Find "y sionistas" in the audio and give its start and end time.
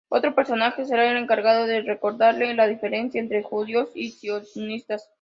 3.93-5.07